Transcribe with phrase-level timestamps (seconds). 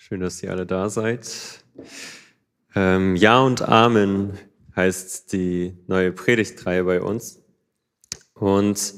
[0.00, 1.28] Schön, dass ihr alle da seid.
[2.76, 4.38] Ähm, ja und Amen
[4.76, 7.42] heißt die neue Predigtreihe bei uns.
[8.32, 8.94] Und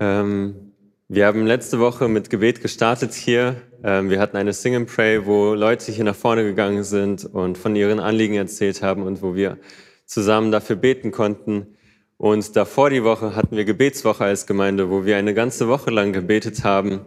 [0.00, 0.72] ähm,
[1.06, 3.62] wir haben letzte Woche mit Gebet gestartet hier.
[3.84, 7.56] Ähm, wir hatten eine Sing and Pray, wo Leute hier nach vorne gegangen sind und
[7.56, 9.58] von ihren Anliegen erzählt haben und wo wir
[10.06, 11.76] zusammen dafür beten konnten.
[12.16, 16.12] Und davor die Woche hatten wir Gebetswoche als Gemeinde, wo wir eine ganze Woche lang
[16.12, 17.06] gebetet haben.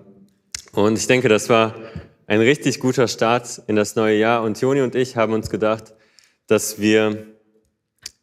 [0.72, 1.76] Und ich denke, das war
[2.28, 4.44] ein richtig guter Start in das neue Jahr.
[4.44, 5.96] Und Joni und ich haben uns gedacht,
[6.46, 7.26] dass wir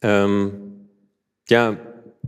[0.02, 0.88] ähm,
[1.48, 1.78] ja,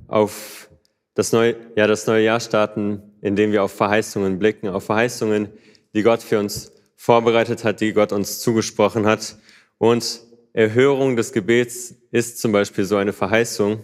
[0.09, 0.71] auf
[1.15, 5.49] das neue, ja, das neue Jahr starten, indem wir auf Verheißungen blicken, auf Verheißungen,
[5.95, 9.37] die Gott für uns vorbereitet hat, die Gott uns zugesprochen hat.
[9.79, 10.21] Und
[10.55, 13.80] Erhörung des Gebets ist zum Beispiel so eine Verheißung.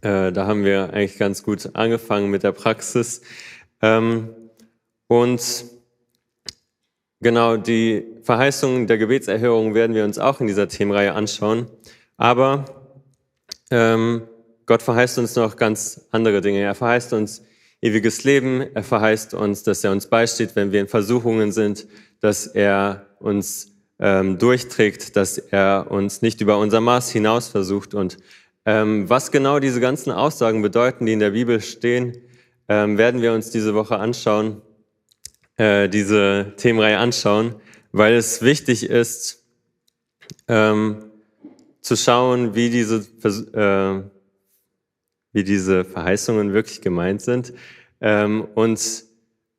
[0.00, 3.20] Äh, da haben wir eigentlich ganz gut angefangen mit der Praxis.
[3.82, 4.30] Ähm,
[5.08, 5.75] und
[7.20, 11.66] Genau, die Verheißungen der Gebetserhörung werden wir uns auch in dieser Themenreihe anschauen.
[12.18, 12.66] Aber
[13.70, 14.22] ähm,
[14.66, 16.60] Gott verheißt uns noch ganz andere Dinge.
[16.60, 17.42] Er verheißt uns
[17.80, 18.60] ewiges Leben.
[18.74, 21.86] Er verheißt uns, dass er uns beisteht, wenn wir in Versuchungen sind,
[22.20, 27.94] dass er uns ähm, durchträgt, dass er uns nicht über unser Maß hinaus versucht.
[27.94, 28.18] Und
[28.66, 32.18] ähm, was genau diese ganzen Aussagen bedeuten, die in der Bibel stehen,
[32.68, 34.60] ähm, werden wir uns diese Woche anschauen
[35.56, 37.54] äh, diese Themenreihe anschauen,
[37.92, 39.44] weil es wichtig ist,
[40.48, 41.10] ähm,
[41.80, 44.02] zu schauen, wie diese, äh,
[45.32, 47.52] wie diese Verheißungen wirklich gemeint sind
[48.00, 49.04] ähm, und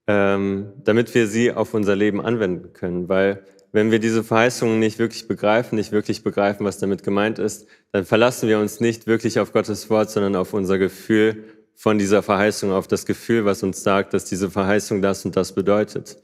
[0.08, 3.10] ähm, damit wir sie auf unser Leben anwenden können.
[3.10, 7.68] Weil wenn wir diese Verheißungen nicht wirklich begreifen, nicht wirklich begreifen, was damit gemeint ist,
[7.92, 11.44] dann verlassen wir uns nicht wirklich auf Gottes Wort, sondern auf unser Gefühl
[11.78, 15.54] von dieser Verheißung auf das Gefühl, was uns sagt, dass diese Verheißung das und das
[15.54, 16.18] bedeutet.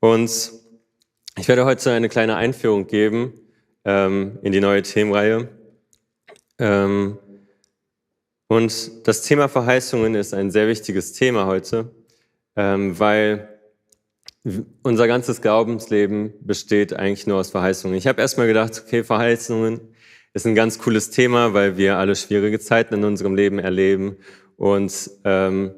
[0.00, 0.52] Und
[1.38, 3.32] ich werde heute eine kleine Einführung geben
[3.84, 5.48] ähm, in die neue Themenreihe.
[6.58, 7.16] Ähm,
[8.48, 11.94] und das Thema Verheißungen ist ein sehr wichtiges Thema heute,
[12.56, 13.60] ähm, weil
[14.82, 17.96] unser ganzes Glaubensleben besteht eigentlich nur aus Verheißungen.
[17.96, 19.80] Ich habe erstmal gedacht, okay, Verheißungen
[20.34, 24.16] ist ein ganz cooles Thema, weil wir alle schwierige Zeiten in unserem Leben erleben
[24.62, 25.74] und ähm,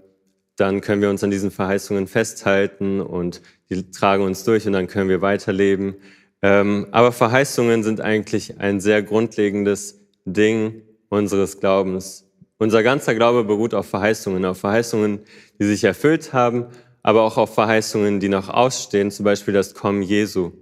[0.57, 3.41] dann können wir uns an diesen Verheißungen festhalten und
[3.71, 5.95] die tragen uns durch und dann können wir weiterleben.
[6.43, 12.31] Ähm, aber Verheißungen sind eigentlich ein sehr grundlegendes Ding unseres Glaubens.
[12.59, 15.21] Unser ganzer Glaube beruht auf Verheißungen, auf Verheißungen,
[15.59, 16.67] die sich erfüllt haben,
[17.03, 20.53] aber auch auf Verheißungen, die noch ausstehen, zum Beispiel das Kommen Jesu.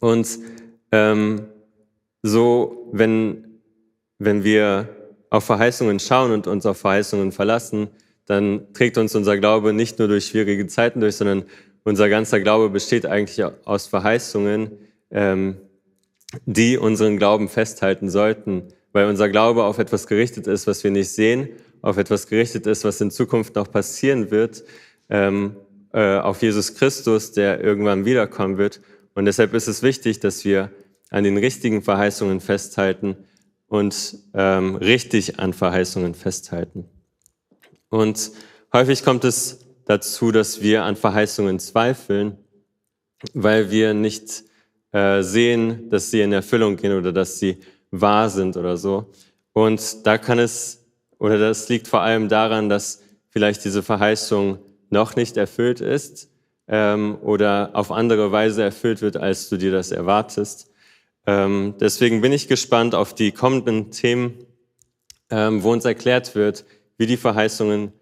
[0.00, 0.38] Und
[0.92, 1.42] ähm,
[2.22, 3.60] so, wenn,
[4.18, 4.97] wenn wir
[5.30, 7.88] auf Verheißungen schauen und uns auf Verheißungen verlassen,
[8.26, 11.44] dann trägt uns unser Glaube nicht nur durch schwierige Zeiten durch, sondern
[11.84, 14.72] unser ganzer Glaube besteht eigentlich aus Verheißungen,
[15.10, 15.56] ähm,
[16.44, 21.10] die unseren Glauben festhalten sollten, weil unser Glaube auf etwas gerichtet ist, was wir nicht
[21.10, 21.48] sehen,
[21.80, 24.64] auf etwas gerichtet ist, was in Zukunft noch passieren wird,
[25.08, 25.56] ähm,
[25.92, 28.80] äh, auf Jesus Christus, der irgendwann wiederkommen wird.
[29.14, 30.70] Und deshalb ist es wichtig, dass wir
[31.10, 33.16] an den richtigen Verheißungen festhalten,
[33.68, 36.88] und ähm, richtig an Verheißungen festhalten.
[37.90, 38.32] Und
[38.72, 42.36] häufig kommt es dazu, dass wir an Verheißungen zweifeln,
[43.34, 44.44] weil wir nicht
[44.92, 47.58] äh, sehen, dass sie in Erfüllung gehen oder dass sie
[47.90, 49.10] wahr sind oder so.
[49.52, 50.86] Und da kann es,
[51.18, 54.58] oder das liegt vor allem daran, dass vielleicht diese Verheißung
[54.90, 56.30] noch nicht erfüllt ist
[56.68, 60.70] ähm, oder auf andere Weise erfüllt wird, als du dir das erwartest.
[61.28, 64.46] Ähm, deswegen bin ich gespannt auf die kommenden Themen,
[65.28, 66.64] ähm, wo uns erklärt wird,
[66.96, 67.92] wie die Verheißungen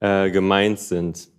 [0.00, 1.30] äh, gemeint sind.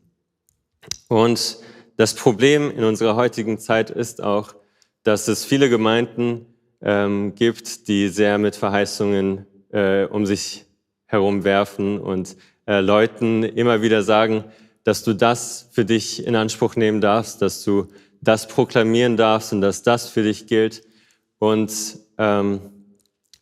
[1.08, 1.60] Und
[1.98, 4.56] das Problem in unserer heutigen Zeit ist auch,
[5.04, 6.48] dass es viele Gemeinden
[6.82, 10.66] ähm, gibt, die sehr mit Verheißungen äh, um sich
[11.06, 14.46] herumwerfen und äh, Leuten immer wieder sagen,
[14.84, 17.88] dass du das für dich in Anspruch nehmen darfst, dass du
[18.20, 20.82] das proklamieren darfst und dass das für dich gilt.
[21.40, 22.62] Und ähm,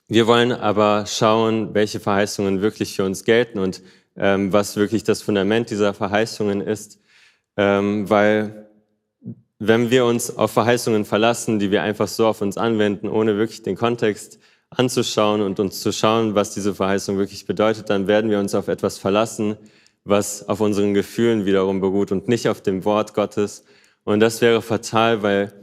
[0.08, 3.82] wir wollen aber schauen, welche Verheißungen wirklich für uns gelten und
[4.16, 7.00] ähm, was wirklich das Fundament dieser Verheißungen ist,
[7.58, 8.70] ähm, weil
[9.60, 13.64] wenn wir uns auf Verheißungen verlassen, die wir einfach so auf uns anwenden, ohne wirklich
[13.64, 18.40] den Kontext anzuschauen und uns zu schauen, was diese Verheißung wirklich bedeutet, dann werden wir
[18.40, 19.56] uns auf etwas verlassen,
[20.04, 23.64] was auf unseren Gefühlen wiederum beruht und nicht auf dem Wort Gottes.
[24.04, 25.54] Und das wäre fatal, weil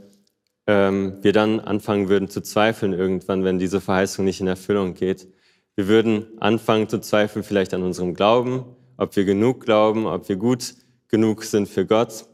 [0.67, 5.27] ähm, wir dann anfangen würden zu zweifeln irgendwann, wenn diese Verheißung nicht in Erfüllung geht.
[5.75, 8.65] Wir würden anfangen zu zweifeln vielleicht an unserem Glauben,
[8.97, 10.75] ob wir genug glauben, ob wir gut
[11.07, 12.25] genug sind für Gott.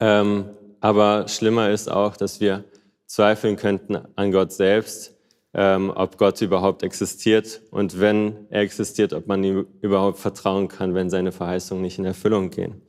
[0.00, 2.64] Ähm, aber schlimmer ist auch, dass wir
[3.06, 5.16] zweifeln könnten an Gott selbst,
[5.54, 10.94] ähm, ob Gott überhaupt existiert und wenn er existiert, ob man ihm überhaupt vertrauen kann,
[10.94, 12.82] wenn seine Verheißungen nicht in Erfüllung gehen.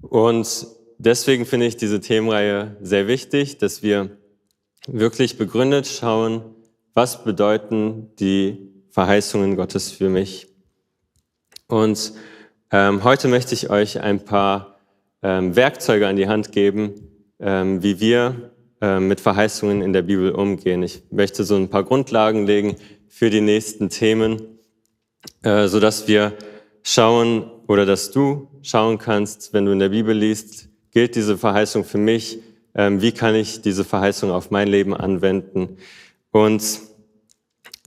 [0.00, 0.66] Und
[1.04, 4.10] deswegen finde ich diese Themenreihe sehr wichtig, dass wir
[4.86, 6.42] wirklich begründet schauen,
[6.94, 10.48] was bedeuten die Verheißungen Gottes für mich.
[11.66, 12.12] Und
[12.70, 14.78] ähm, heute möchte ich euch ein paar
[15.22, 17.08] ähm, Werkzeuge an die Hand geben,
[17.40, 20.82] ähm, wie wir ähm, mit Verheißungen in der Bibel umgehen.
[20.82, 22.76] Ich möchte so ein paar Grundlagen legen
[23.08, 24.58] für die nächsten Themen,
[25.42, 26.34] äh, so dass wir
[26.82, 31.84] schauen oder dass du schauen kannst, wenn du in der Bibel liest, gilt diese Verheißung
[31.84, 32.38] für mich?
[32.74, 35.78] Ähm, wie kann ich diese Verheißung auf mein Leben anwenden?
[36.30, 36.62] Und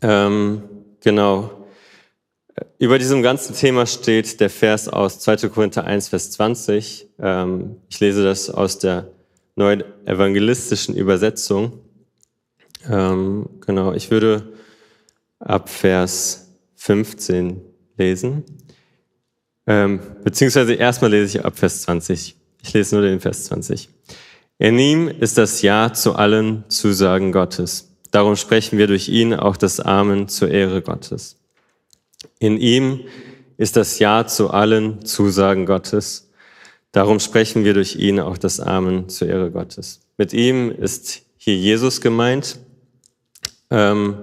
[0.01, 0.63] ähm,
[1.01, 1.65] genau,
[2.77, 5.49] über diesem ganzen Thema steht der Vers aus 2.
[5.49, 7.07] Korinther 1, Vers 20.
[7.19, 9.09] Ähm, ich lese das aus der
[9.55, 11.79] neuen evangelistischen Übersetzung.
[12.89, 14.53] Ähm, genau, ich würde
[15.39, 17.61] ab Vers 15
[17.97, 18.43] lesen.
[19.67, 22.35] Ähm, beziehungsweise erstmal lese ich ab Vers 20.
[22.65, 23.89] Ich lese nur den Vers 20.
[24.57, 27.91] In ihm ist das Ja zu allen Zusagen Gottes.
[28.09, 31.37] Darum sprechen wir durch ihn auch das Amen zur Ehre Gottes.
[32.39, 33.01] In ihm
[33.57, 36.31] ist das Ja zu allen Zusagen Gottes.
[36.91, 39.99] Darum sprechen wir durch ihn auch das Amen zur Ehre Gottes.
[40.17, 42.57] Mit ihm ist hier Jesus gemeint.
[43.69, 44.15] Ähm,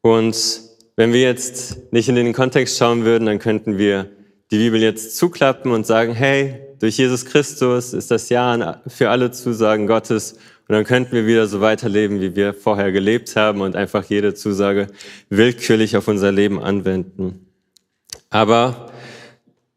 [0.00, 0.60] und
[0.94, 4.10] wenn wir jetzt nicht in den Kontext schauen würden, dann könnten wir
[4.52, 9.30] die Bibel jetzt zuklappen und sagen, hey, durch Jesus Christus ist das Ja für alle
[9.30, 10.32] Zusagen Gottes.
[10.66, 14.34] Und dann könnten wir wieder so weiterleben, wie wir vorher gelebt haben und einfach jede
[14.34, 14.88] Zusage
[15.28, 17.46] willkürlich auf unser Leben anwenden.
[18.30, 18.90] Aber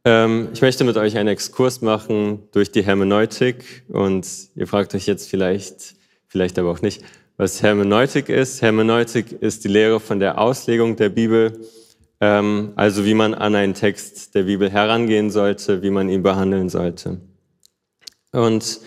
[0.03, 4.25] ähm, ich möchte mit euch einen Exkurs machen durch die Hermeneutik und
[4.55, 5.93] ihr fragt euch jetzt vielleicht,
[6.27, 7.03] vielleicht aber auch nicht,
[7.37, 8.63] was Hermeneutik ist.
[8.63, 11.59] Hermeneutik ist die Lehre von der Auslegung der Bibel
[12.21, 16.69] ähm, also wie man an einen Text der Bibel herangehen sollte, wie man ihn behandeln
[16.69, 17.19] sollte.
[18.31, 18.79] Und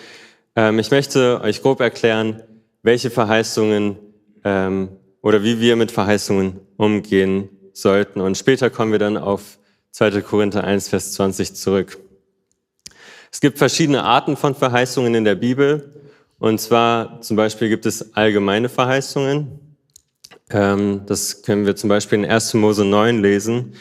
[0.56, 2.42] ähm, ich möchte euch grob erklären,
[2.82, 3.96] welche Verheißungen
[4.44, 4.88] ähm,
[5.22, 8.20] oder wie wir mit Verheißungen umgehen sollten.
[8.20, 9.58] Und später kommen wir dann auf
[9.92, 10.22] 2.
[10.22, 11.98] Korinther 1, Vers 20 zurück.
[13.30, 15.92] Es gibt verschiedene Arten von Verheißungen in der Bibel.
[16.38, 19.58] Und zwar zum Beispiel gibt es allgemeine Verheißungen,
[20.50, 22.54] ähm, das können wir zum Beispiel in 1.
[22.54, 23.74] Mose 9 lesen.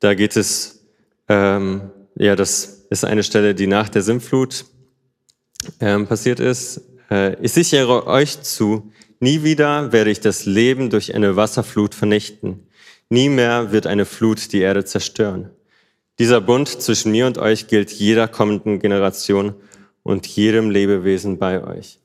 [0.00, 0.84] Da geht es,
[1.28, 4.64] ähm, ja, das ist eine Stelle, die nach der Sintflut
[5.80, 6.82] ähm, passiert ist.
[7.10, 12.66] Äh, ich sichere euch zu, nie wieder werde ich das Leben durch eine Wasserflut vernichten.
[13.08, 15.50] Nie mehr wird eine Flut die Erde zerstören.
[16.18, 19.54] Dieser Bund zwischen mir und euch gilt jeder kommenden Generation
[20.02, 22.00] und jedem Lebewesen bei euch.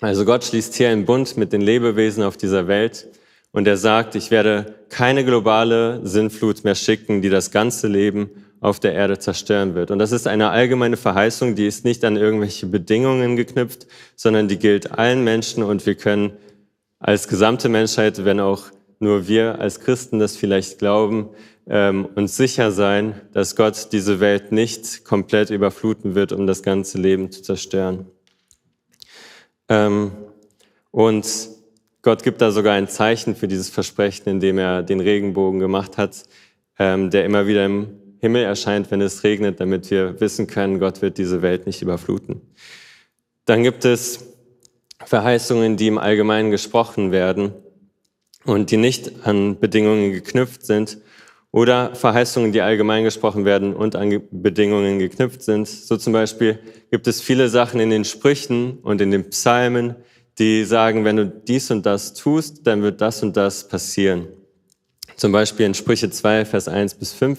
[0.00, 3.08] Also Gott schließt hier einen Bund mit den Lebewesen auf dieser Welt
[3.52, 8.28] und er sagt, ich werde keine globale Sinnflut mehr schicken, die das ganze Leben
[8.60, 9.90] auf der Erde zerstören wird.
[9.90, 14.58] Und das ist eine allgemeine Verheißung, die ist nicht an irgendwelche Bedingungen geknüpft, sondern die
[14.58, 16.32] gilt allen Menschen und wir können
[16.98, 18.64] als gesamte Menschheit, wenn auch
[18.98, 21.30] nur wir als Christen das vielleicht glauben,
[21.68, 26.98] ähm, uns sicher sein, dass Gott diese Welt nicht komplett überfluten wird, um das ganze
[26.98, 28.06] Leben zu zerstören.
[29.68, 30.12] Ähm,
[30.90, 31.26] und
[32.02, 36.24] Gott gibt da sogar ein Zeichen für dieses Versprechen, indem er den Regenbogen gemacht hat,
[36.78, 37.88] ähm, der immer wieder im
[38.20, 42.40] Himmel erscheint, wenn es regnet, damit wir wissen können, Gott wird diese Welt nicht überfluten.
[43.44, 44.24] Dann gibt es
[45.04, 47.52] Verheißungen, die im Allgemeinen gesprochen werden
[48.44, 50.98] und die nicht an Bedingungen geknüpft sind
[51.56, 55.66] oder Verheißungen, die allgemein gesprochen werden und an Bedingungen geknüpft sind.
[55.66, 56.58] So zum Beispiel
[56.90, 59.96] gibt es viele Sachen in den Sprüchen und in den Psalmen,
[60.38, 64.26] die sagen, wenn du dies und das tust, dann wird das und das passieren.
[65.16, 67.38] Zum Beispiel in Sprüche 2, Vers 1 bis 5.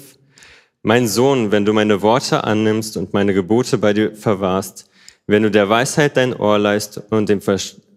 [0.82, 4.90] Mein Sohn, wenn du meine Worte annimmst und meine Gebote bei dir verwahrst,
[5.28, 7.40] wenn du der Weisheit dein Ohr leist und dem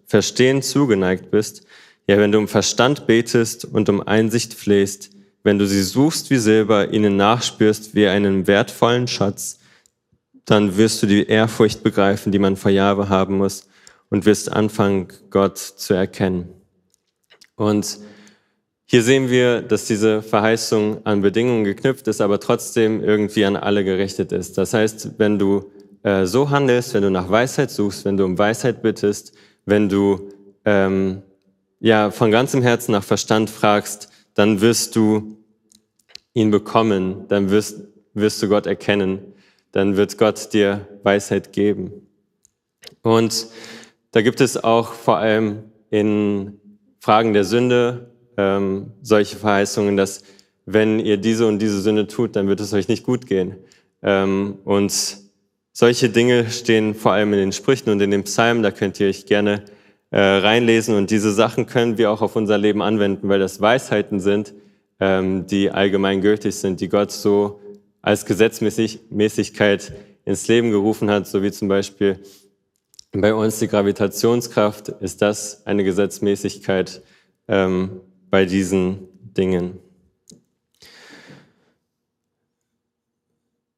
[0.05, 1.65] Verstehen zugeneigt bist,
[2.05, 5.09] ja, wenn du um Verstand betest und um Einsicht flehst,
[5.43, 9.59] wenn du sie suchst wie Silber, ihnen nachspürst wie einen wertvollen Schatz,
[10.45, 13.67] dann wirst du die Ehrfurcht begreifen, die man vor Jahre haben muss
[14.09, 16.49] und wirst anfangen, Gott zu erkennen.
[17.55, 17.99] Und
[18.85, 23.85] hier sehen wir, dass diese Verheißung an Bedingungen geknüpft ist, aber trotzdem irgendwie an alle
[23.85, 24.57] gerichtet ist.
[24.57, 25.71] Das heißt, wenn du
[26.03, 29.33] äh, so handelst, wenn du nach Weisheit suchst, wenn du um Weisheit bittest,
[29.65, 30.29] wenn du
[30.65, 31.21] ähm,
[31.79, 35.37] ja von ganzem Herzen nach Verstand fragst, dann wirst du
[36.33, 37.81] ihn bekommen, dann wirst,
[38.13, 39.19] wirst du Gott erkennen,
[39.71, 42.07] dann wird Gott dir Weisheit geben.
[43.01, 43.47] Und
[44.11, 46.59] da gibt es auch vor allem in
[46.99, 50.23] Fragen der Sünde ähm, solche Verheißungen, dass
[50.65, 53.55] wenn ihr diese und diese Sünde tut, dann wird es euch nicht gut gehen.
[54.03, 54.93] Ähm, und
[55.73, 59.07] solche Dinge stehen vor allem in den Sprüchen und in den Psalmen, da könnt ihr
[59.07, 59.63] euch gerne
[60.11, 64.19] äh, reinlesen und diese Sachen können wir auch auf unser Leben anwenden, weil das Weisheiten
[64.19, 64.53] sind,
[64.99, 67.61] ähm, die allgemein gültig sind, die Gott so
[68.01, 69.93] als Gesetzmäßigkeit
[70.25, 72.19] ins Leben gerufen hat, so wie zum Beispiel
[73.11, 77.01] bei uns die Gravitationskraft, ist das eine Gesetzmäßigkeit
[77.47, 79.79] ähm, bei diesen Dingen.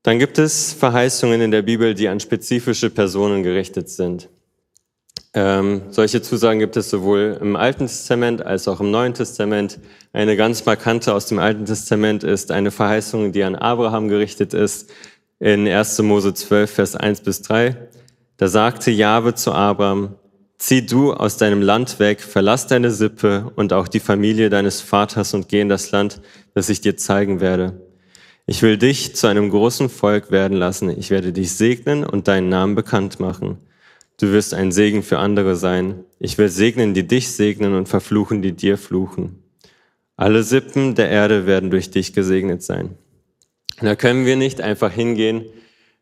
[0.03, 4.29] Dann gibt es Verheißungen in der Bibel, die an spezifische Personen gerichtet sind.
[5.35, 9.79] Ähm, solche Zusagen gibt es sowohl im Alten Testament als auch im Neuen Testament.
[10.11, 14.91] Eine ganz markante aus dem Alten Testament ist eine Verheißung, die an Abraham gerichtet ist,
[15.39, 15.99] in 1.
[16.03, 17.75] Mose 12, Vers 1 bis 3.
[18.37, 20.15] Da sagte Jahwe zu Abraham,
[20.57, 25.33] zieh du aus deinem Land weg, verlass deine Sippe und auch die Familie deines Vaters
[25.33, 26.21] und geh in das Land,
[26.53, 27.81] das ich dir zeigen werde.
[28.45, 30.89] Ich will dich zu einem großen Volk werden lassen.
[30.89, 33.57] Ich werde dich segnen und deinen Namen bekannt machen.
[34.20, 36.03] Du wirst ein Segen für andere sein.
[36.20, 39.43] Ich will segnen, die dich segnen und verfluchen, die dir fluchen.
[40.15, 42.91] Alle Sippen der Erde werden durch dich gesegnet sein.
[43.82, 45.46] Da können wir nicht einfach hingehen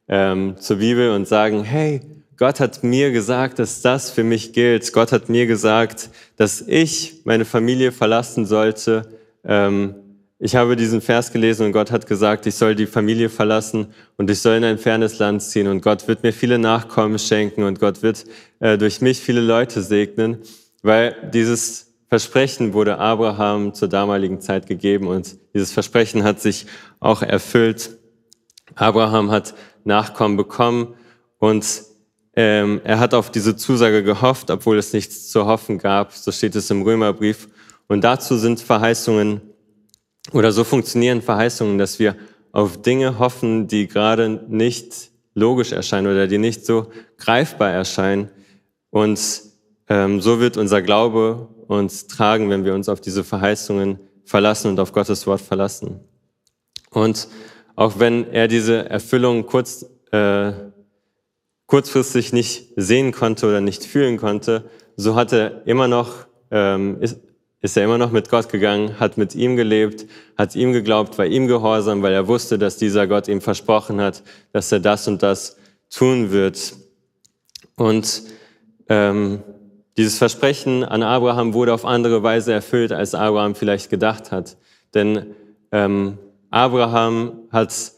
[0.08, 2.02] ähm, zur Bibel und sagen, hey,
[2.38, 4.92] Gott hat mir gesagt, dass das für mich gilt.
[4.94, 9.10] Gott hat mir gesagt, dass ich meine Familie verlassen sollte,
[9.46, 9.96] ähm,
[10.44, 14.28] ich habe diesen Vers gelesen und Gott hat gesagt, ich soll die Familie verlassen und
[14.28, 17.80] ich soll in ein fernes Land ziehen und Gott wird mir viele Nachkommen schenken und
[17.80, 18.26] Gott wird
[18.60, 20.40] äh, durch mich viele Leute segnen,
[20.82, 26.66] weil dieses Versprechen wurde Abraham zur damaligen Zeit gegeben und dieses Versprechen hat sich
[27.00, 28.00] auch erfüllt.
[28.74, 30.96] Abraham hat Nachkommen bekommen
[31.38, 31.84] und
[32.36, 36.14] ähm, er hat auf diese Zusage gehofft, obwohl es nichts zu hoffen gab.
[36.14, 37.48] So steht es im Römerbrief.
[37.88, 39.42] Und dazu sind Verheißungen
[40.32, 42.16] oder so funktionieren Verheißungen, dass wir
[42.52, 46.88] auf Dinge hoffen, die gerade nicht logisch erscheinen oder die nicht so
[47.18, 48.30] greifbar erscheinen.
[48.90, 49.20] Und
[49.88, 54.80] ähm, so wird unser Glaube uns tragen, wenn wir uns auf diese Verheißungen verlassen und
[54.80, 56.02] auf Gottes Wort verlassen.
[56.90, 57.28] Und
[57.76, 60.52] auch wenn er diese Erfüllung kurz, äh,
[61.68, 67.20] kurzfristig nicht sehen konnte oder nicht fühlen konnte, so hat er immer noch, ähm, ist,
[67.62, 71.26] ist er immer noch mit Gott gegangen, hat mit ihm gelebt, hat ihm geglaubt, war
[71.26, 75.22] ihm gehorsam, weil er wusste, dass dieser Gott ihm versprochen hat, dass er das und
[75.22, 75.58] das
[75.90, 76.74] tun wird.
[77.76, 78.24] Und
[78.90, 79.44] ähm,
[79.98, 84.58] dieses Versprechen an Abraham wurde auf andere Weise erfüllt, als Abraham vielleicht gedacht hat.
[84.96, 85.36] Denn
[85.72, 86.18] ähm,
[86.50, 87.92] Abraham hat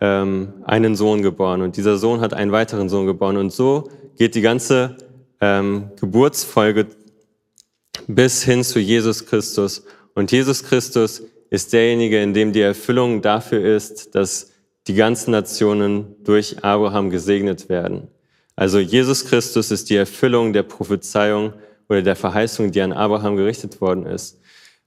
[0.00, 3.36] ähm, einen Sohn geboren und dieser Sohn hat einen weiteren Sohn geboren.
[3.36, 4.96] Und so geht die ganze
[5.40, 6.86] ähm, Geburtsfolge
[8.06, 9.84] bis hin zu Jesus Christus.
[10.14, 14.50] Und Jesus Christus ist derjenige, in dem die Erfüllung dafür ist, dass
[14.86, 18.08] die ganzen Nationen durch Abraham gesegnet werden.
[18.56, 21.54] Also Jesus Christus ist die Erfüllung der Prophezeiung
[21.88, 24.40] oder der Verheißung, die an Abraham gerichtet worden ist.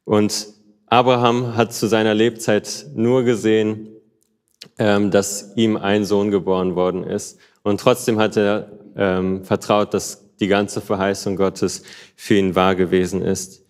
[0.04, 0.48] Und
[0.88, 3.88] Abraham hat zu seiner Lebzeit nur gesehen,
[4.78, 7.40] ähm, dass ihm ein Sohn geboren worden ist.
[7.64, 11.84] Und trotzdem hat er ähm, vertraut, dass die ganze Verheißung Gottes
[12.16, 13.66] für ihn wahr gewesen ist.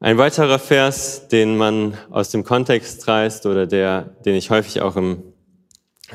[0.00, 4.94] Ein weiterer Vers, den man aus dem Kontext reißt oder der, den ich häufig auch
[4.96, 5.22] im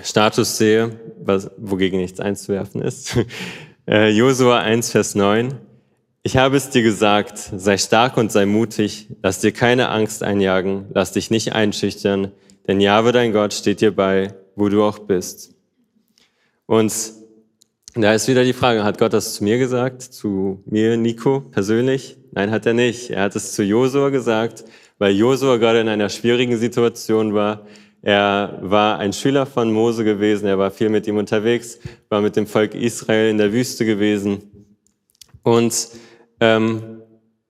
[0.02, 3.18] Status sehe, was, wogegen nichts einzuwerfen ist.
[3.86, 5.60] Äh, Josua 1, Vers 9.
[6.24, 10.86] Ich habe es dir gesagt, sei stark und sei mutig, lass dir keine Angst einjagen,
[10.94, 12.32] lass dich nicht einschüchtern,
[12.66, 15.54] denn Jahwe dein Gott steht dir bei, wo du auch bist.
[16.66, 16.94] Und
[17.96, 22.18] da ist wieder die Frage, hat Gott das zu mir gesagt, zu mir, Nico, persönlich?
[22.32, 23.12] Nein, hat er nicht.
[23.12, 24.66] Er hat es zu Josua gesagt,
[24.98, 27.68] weil Josua gerade in einer schwierigen Situation war.
[28.02, 32.36] Er war ein Schüler von Mose gewesen, er war viel mit ihm unterwegs, war mit
[32.36, 34.68] dem Volk Israel in der Wüste gewesen.
[35.44, 35.90] Und
[36.40, 37.02] ähm,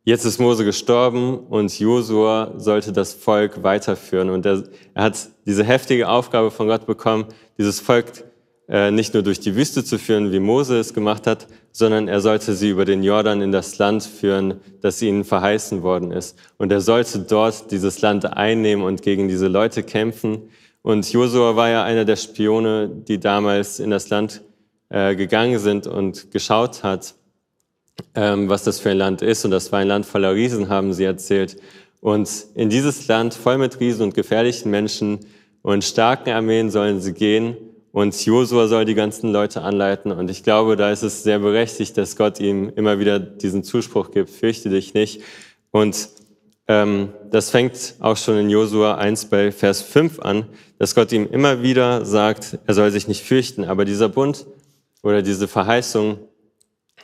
[0.04, 4.30] jetzt ist Mose gestorben und Josua sollte das Volk weiterführen.
[4.30, 8.26] Und er, er hat diese heftige Aufgabe von Gott bekommen, dieses Volk
[8.92, 12.56] nicht nur durch die Wüste zu führen, wie Mose es gemacht hat, sondern er sollte
[12.56, 16.40] sie über den Jordan in das Land führen, das ihnen verheißen worden ist.
[16.58, 20.50] Und er sollte dort dieses Land einnehmen und gegen diese Leute kämpfen.
[20.82, 24.42] Und Josua war ja einer der Spione, die damals in das Land
[24.90, 27.14] äh, gegangen sind und geschaut hat,
[28.16, 29.46] ähm, was das für ein Land ist.
[29.46, 31.58] Und das war ein Land voller Riesen, haben sie erzählt.
[32.02, 35.20] Und in dieses Land voll mit Riesen und gefährlichen Menschen
[35.62, 37.56] und starken Armeen sollen sie gehen
[37.94, 40.12] und Josua soll die ganzen Leute anleiten.
[40.12, 44.10] Und ich glaube, da ist es sehr berechtigt, dass Gott ihm immer wieder diesen Zuspruch
[44.10, 45.22] gibt, fürchte dich nicht.
[45.70, 46.10] Und
[46.68, 50.48] ähm, das fängt auch schon in Josua 1 bei Vers 5 an,
[50.80, 53.64] dass Gott ihm immer wieder sagt, er soll sich nicht fürchten.
[53.64, 54.48] Aber dieser Bund
[55.04, 56.18] oder diese Verheißung,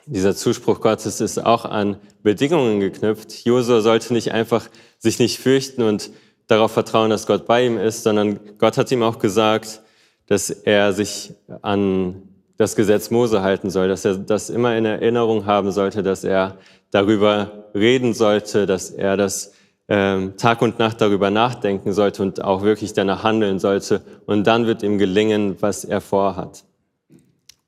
[0.08, 3.46] dieser Zuspruch Gottes ist auch an Bedingungen geknüpft.
[3.46, 4.67] Josua sollte nicht einfach
[4.98, 6.10] sich nicht fürchten und
[6.48, 9.84] darauf vertrauen, dass Gott bei ihm ist, sondern Gott hat ihm auch gesagt,
[10.29, 11.33] dass er sich
[11.63, 12.21] an
[12.57, 16.57] das Gesetz Mose halten soll, dass er das immer in Erinnerung haben sollte, dass er
[16.91, 19.53] darüber reden sollte, dass er das
[19.88, 24.01] ähm, Tag und Nacht darüber nachdenken sollte und auch wirklich danach handeln sollte.
[24.27, 26.63] Und dann wird ihm gelingen, was er vorhat.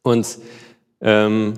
[0.04, 0.38] Und
[1.02, 1.54] ähm,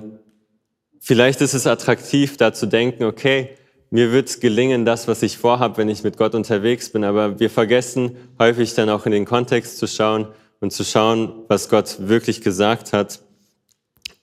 [1.00, 3.50] vielleicht ist es attraktiv, da zu denken, okay,
[3.90, 7.04] mir wird gelingen, das, was ich vorhabe, wenn ich mit Gott unterwegs bin.
[7.04, 10.28] Aber wir vergessen häufig dann auch in den Kontext zu schauen
[10.60, 13.20] und zu schauen, was Gott wirklich gesagt hat.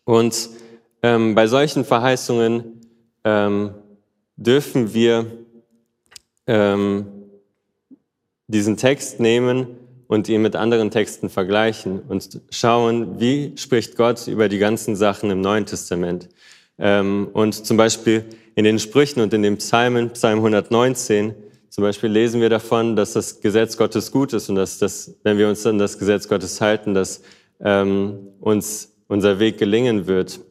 [0.03, 0.50] Und
[1.03, 2.81] ähm, bei solchen Verheißungen
[3.23, 3.73] ähm,
[4.35, 5.25] dürfen wir
[6.47, 7.07] ähm,
[8.47, 9.67] diesen Text nehmen
[10.07, 15.29] und ihn mit anderen Texten vergleichen und schauen, wie spricht Gott über die ganzen Sachen
[15.29, 16.27] im Neuen Testament.
[16.77, 21.33] Ähm, und zum Beispiel in den Sprüchen und in den Psalmen, Psalm 119,
[21.72, 25.38] zum Beispiel lesen wir davon, dass das Gesetz Gottes gut ist und dass das, wenn
[25.38, 27.22] wir uns an das Gesetz Gottes halten, dass
[27.62, 30.42] ähm, uns unser Weg gelingen wird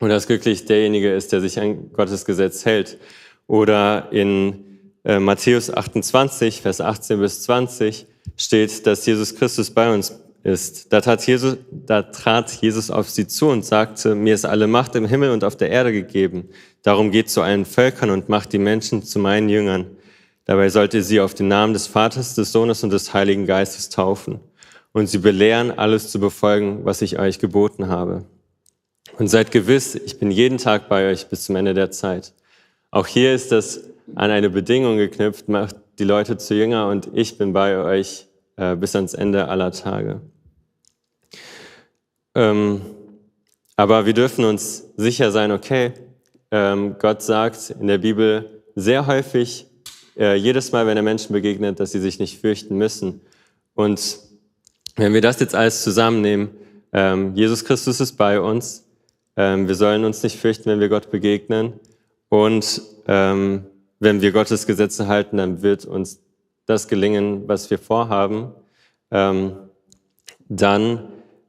[0.00, 2.98] und dass glücklich derjenige ist, der sich an Gottes Gesetz hält.
[3.46, 10.18] Oder in äh, Matthäus 28, Vers 18 bis 20 steht, dass Jesus Christus bei uns
[10.42, 10.92] ist.
[10.92, 14.96] Da, tat Jesus, da trat Jesus auf sie zu und sagte, mir ist alle Macht
[14.96, 16.48] im Himmel und auf der Erde gegeben.
[16.82, 19.86] Darum geht zu allen Völkern und macht die Menschen zu meinen Jüngern.
[20.44, 23.88] Dabei sollt ihr sie auf den Namen des Vaters, des Sohnes und des Heiligen Geistes
[23.88, 24.40] taufen
[24.92, 28.24] und sie belehren, alles zu befolgen, was ich euch geboten habe.
[29.18, 32.32] Und seid gewiss, ich bin jeden Tag bei euch bis zum Ende der Zeit.
[32.90, 37.38] Auch hier ist das an eine Bedingung geknüpft, macht die Leute zu Jünger und ich
[37.38, 40.20] bin bei euch äh, bis ans Ende aller Tage.
[42.34, 42.80] Ähm,
[43.76, 45.92] aber wir dürfen uns sicher sein, okay,
[46.50, 49.66] ähm, Gott sagt in der Bibel sehr häufig,
[50.16, 53.20] äh, jedes Mal, wenn er Menschen begegnet, dass sie sich nicht fürchten müssen.
[53.74, 54.18] Und
[54.96, 56.50] wenn wir das jetzt alles zusammennehmen,
[56.92, 58.84] ähm, Jesus Christus ist bei uns,
[59.36, 61.74] ähm, wir sollen uns nicht fürchten, wenn wir Gott begegnen.
[62.28, 63.64] Und ähm,
[63.98, 66.20] wenn wir Gottes Gesetze halten, dann wird uns
[66.66, 68.52] das gelingen, was wir vorhaben.
[69.10, 69.56] Ähm,
[70.48, 71.08] dann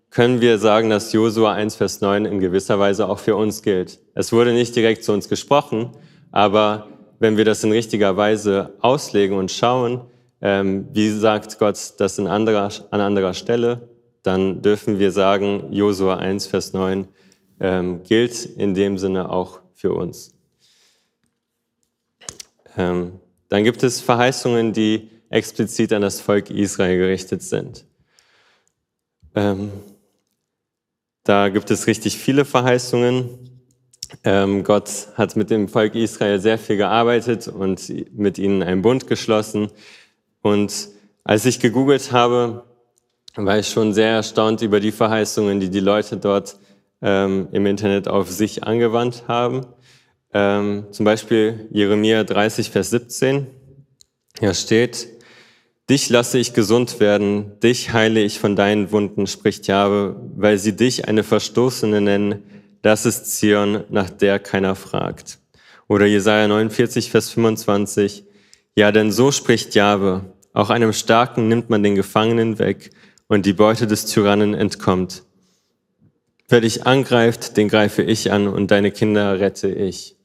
[0.09, 3.99] können wir sagen, dass Josua 1, Vers 9 in gewisser Weise auch für uns gilt.
[4.13, 5.91] Es wurde nicht direkt zu uns gesprochen,
[6.31, 6.87] aber
[7.21, 10.01] wenn wir das in richtiger Weise auslegen und schauen,
[10.41, 13.89] ähm, wie sagt Gott das in anderer, an anderer Stelle,
[14.23, 17.07] dann dürfen wir sagen, Josua 1, Vers 9
[17.59, 20.33] ähm, gilt in dem Sinne auch für uns.
[22.75, 27.85] Ähm, dann gibt es Verheißungen, die explizit an das Volk Israel gerichtet sind.
[29.35, 29.71] Ähm,
[31.23, 33.50] da gibt es richtig viele Verheißungen.
[34.23, 39.07] Ähm, Gott hat mit dem Volk Israel sehr viel gearbeitet und mit ihnen einen Bund
[39.07, 39.69] geschlossen.
[40.41, 40.89] Und
[41.23, 42.63] als ich gegoogelt habe,
[43.35, 46.57] war ich schon sehr erstaunt über die Verheißungen, die die Leute dort
[47.01, 49.65] ähm, im Internet auf sich angewandt haben.
[50.33, 53.47] Ähm, zum Beispiel Jeremia 30, Vers 17.
[54.39, 55.07] Hier steht,
[55.91, 60.73] Dich lasse ich gesund werden, dich heile ich von deinen Wunden, spricht Jahwe, weil sie
[60.73, 62.43] dich eine Verstoßene nennen.
[62.81, 65.39] Das ist Zion, nach der keiner fragt.
[65.87, 68.23] Oder Jesaja 49, Vers 25.
[68.75, 70.33] Ja, denn so spricht Jahwe.
[70.53, 72.91] Auch einem Starken nimmt man den Gefangenen weg
[73.27, 75.23] und die Beute des Tyrannen entkommt.
[76.49, 80.17] Wer dich angreift, den greife ich an und deine Kinder rette ich.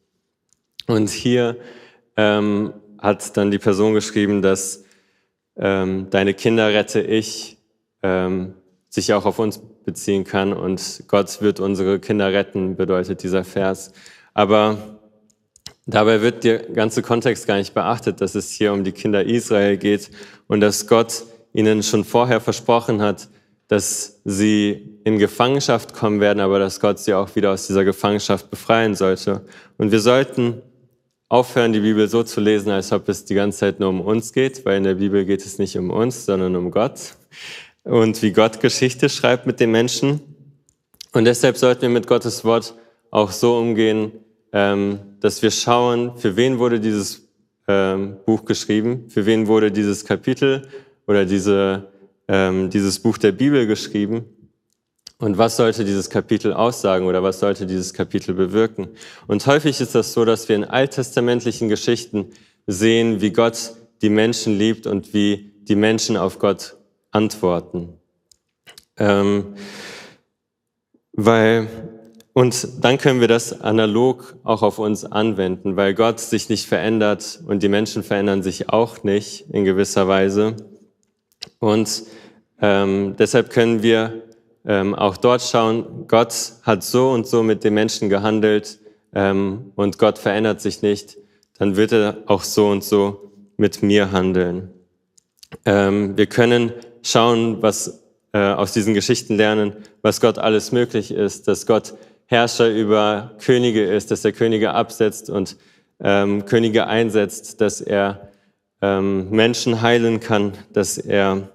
[0.86, 1.56] Und hier
[2.16, 4.84] ähm, hat dann die Person geschrieben, dass
[5.56, 7.58] ähm, deine Kinder rette ich
[8.02, 8.54] ähm,
[8.88, 13.92] sich auch auf uns beziehen kann und Gott wird unsere Kinder retten, bedeutet dieser Vers.
[14.34, 14.76] Aber
[15.86, 19.78] dabei wird der ganze Kontext gar nicht beachtet, dass es hier um die Kinder Israel
[19.78, 20.10] geht
[20.48, 23.28] und dass Gott ihnen schon vorher versprochen hat,
[23.68, 28.50] dass sie in Gefangenschaft kommen werden, aber dass Gott sie auch wieder aus dieser Gefangenschaft
[28.50, 29.46] befreien sollte.
[29.78, 30.62] Und wir sollten
[31.28, 34.32] aufhören, die Bibel so zu lesen, als ob es die ganze Zeit nur um uns
[34.32, 37.16] geht, weil in der Bibel geht es nicht um uns, sondern um Gott
[37.86, 40.20] und wie Gott Geschichte schreibt mit den Menschen.
[41.12, 42.74] Und deshalb sollten wir mit Gottes Wort
[43.10, 44.12] auch so umgehen,
[44.52, 47.22] ähm, dass wir schauen, für wen wurde dieses
[47.66, 50.68] ähm, Buch geschrieben, für wen wurde dieses Kapitel
[51.06, 51.88] oder diese
[52.28, 54.24] ähm, dieses Buch der Bibel geschrieben,
[55.18, 58.88] Und was sollte dieses Kapitel aussagen oder was sollte dieses Kapitel bewirken?
[59.26, 62.26] Und häufig ist das so, dass wir in alttestamentlichen Geschichten
[62.66, 63.72] sehen, wie Gott
[64.02, 66.76] die Menschen liebt und wie die Menschen auf Gott
[67.16, 67.94] antworten.
[68.98, 69.54] Ähm,
[71.12, 71.68] weil,
[72.34, 77.40] und dann können wir das analog auch auf uns anwenden, weil Gott sich nicht verändert
[77.46, 80.56] und die Menschen verändern sich auch nicht in gewisser Weise.
[81.58, 82.04] Und
[82.60, 84.22] ähm, deshalb können wir
[84.66, 88.78] ähm, auch dort schauen, Gott hat so und so mit den Menschen gehandelt
[89.14, 91.16] ähm, und Gott verändert sich nicht,
[91.58, 94.70] dann wird er auch so und so mit mir handeln.
[95.64, 96.72] Ähm, wir können
[97.06, 101.94] schauen, was äh, aus diesen Geschichten lernen, was Gott alles möglich ist, dass Gott
[102.26, 105.56] Herrscher über Könige ist, dass er Könige absetzt und
[106.00, 108.32] ähm, Könige einsetzt, dass er
[108.82, 111.48] ähm, Menschen heilen kann, dass er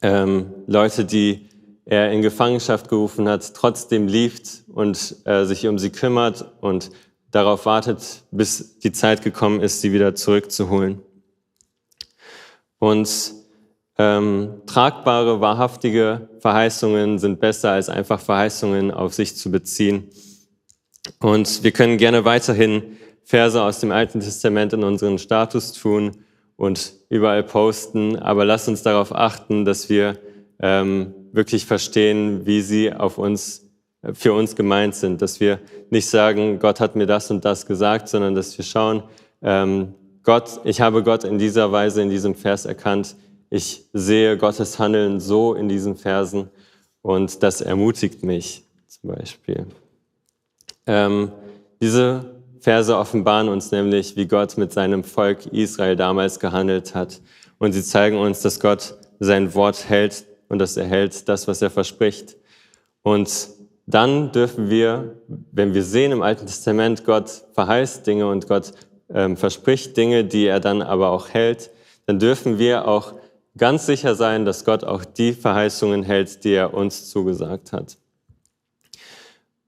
[0.00, 1.48] ähm, Leute, die
[1.84, 6.90] er in Gefangenschaft gerufen hat, trotzdem liebt und äh, sich um sie kümmert und
[7.32, 11.02] darauf wartet, bis die Zeit gekommen ist, sie wieder zurückzuholen.
[12.78, 13.39] Und
[14.00, 20.08] ähm, tragbare, wahrhaftige Verheißungen sind besser als einfach Verheißungen auf sich zu beziehen.
[21.20, 26.12] Und wir können gerne weiterhin Verse aus dem Alten Testament in unseren Status tun
[26.56, 30.18] und überall posten, aber lasst uns darauf achten, dass wir
[30.60, 33.68] ähm, wirklich verstehen, wie sie auf uns,
[34.14, 35.20] für uns gemeint sind.
[35.20, 35.58] Dass wir
[35.90, 39.02] nicht sagen, Gott hat mir das und das gesagt, sondern dass wir schauen,
[39.42, 43.14] ähm, Gott, ich habe Gott in dieser Weise, in diesem Vers erkannt.
[43.50, 46.50] Ich sehe Gottes Handeln so in diesen Versen
[47.02, 49.66] und das ermutigt mich zum Beispiel.
[50.86, 51.32] Ähm,
[51.82, 57.20] diese Verse offenbaren uns nämlich, wie Gott mit seinem Volk Israel damals gehandelt hat.
[57.58, 61.62] Und sie zeigen uns, dass Gott sein Wort hält und dass er hält das, was
[61.62, 62.36] er verspricht.
[63.02, 63.48] Und
[63.86, 65.16] dann dürfen wir,
[65.52, 68.72] wenn wir sehen im Alten Testament, Gott verheißt Dinge und Gott
[69.12, 71.70] ähm, verspricht Dinge, die er dann aber auch hält,
[72.06, 73.14] dann dürfen wir auch
[73.60, 77.98] ganz sicher sein, dass Gott auch die Verheißungen hält, die er uns zugesagt hat.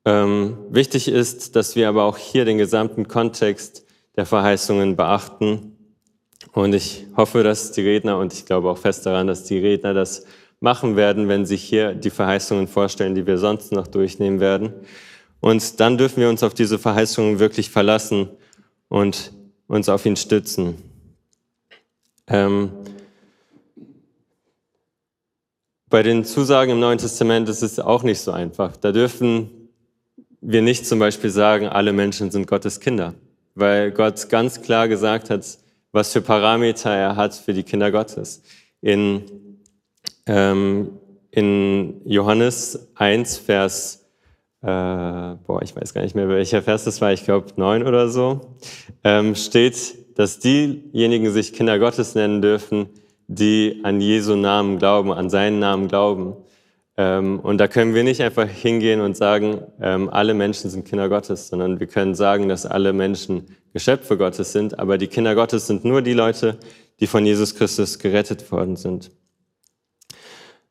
[0.06, 3.84] Ähm, wichtig ist, dass wir aber auch hier den gesamten Kontext
[4.16, 5.76] der Verheißungen beachten.
[6.52, 9.92] Und ich hoffe, dass die Redner, und ich glaube auch fest daran, dass die Redner
[9.92, 10.24] das
[10.58, 14.72] machen werden, wenn sie hier die Verheißungen vorstellen, die wir sonst noch durchnehmen werden.
[15.40, 18.30] Und dann dürfen wir uns auf diese Verheißungen wirklich verlassen
[18.88, 19.32] und
[19.66, 20.76] uns auf ihn stützen.
[22.26, 22.70] Ähm,
[25.92, 28.78] bei den Zusagen im Neuen Testament ist es auch nicht so einfach.
[28.78, 29.68] Da dürfen
[30.40, 33.12] wir nicht zum Beispiel sagen, alle Menschen sind Gottes Kinder,
[33.54, 35.46] weil Gott ganz klar gesagt hat,
[35.92, 38.42] was für Parameter er hat für die Kinder Gottes.
[38.80, 39.24] In
[40.24, 40.98] ähm,
[41.30, 44.06] in Johannes 1, Vers,
[44.62, 48.08] äh, boah, ich weiß gar nicht mehr, welcher Vers das war, ich glaube 9 oder
[48.08, 48.40] so,
[49.04, 52.88] ähm, steht, dass diejenigen sich Kinder Gottes nennen dürfen,
[53.28, 56.36] die an Jesu Namen glauben, an seinen Namen glauben.
[56.96, 61.08] Ähm, und da können wir nicht einfach hingehen und sagen, ähm, alle Menschen sind Kinder
[61.08, 65.66] Gottes, sondern wir können sagen, dass alle Menschen Geschöpfe Gottes sind, aber die Kinder Gottes
[65.66, 66.58] sind nur die Leute,
[67.00, 69.10] die von Jesus Christus gerettet worden sind.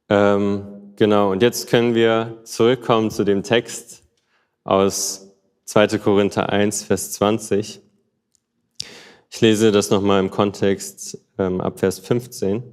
[0.10, 4.04] Ähm, genau, und jetzt können wir zurückkommen zu dem Text
[4.64, 5.32] aus
[5.66, 5.98] 2.
[5.98, 7.82] Korinther 1, Vers 20.
[9.34, 12.64] Ich lese das nochmal im Kontext ähm, ab Vers 15.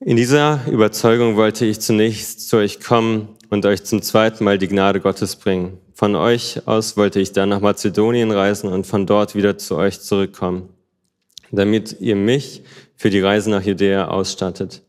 [0.00, 4.66] In dieser Überzeugung wollte ich zunächst zu euch kommen und euch zum zweiten Mal die
[4.66, 5.78] Gnade Gottes bringen.
[5.94, 10.00] Von euch aus wollte ich dann nach Mazedonien reisen und von dort wieder zu euch
[10.00, 10.70] zurückkommen,
[11.52, 12.64] damit ihr mich
[12.96, 14.82] für die Reise nach Judäa ausstattet.